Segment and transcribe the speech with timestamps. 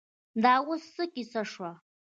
[0.43, 1.71] دا اوس څه کیسه شوه.